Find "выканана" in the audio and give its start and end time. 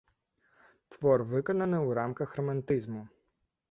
1.35-1.77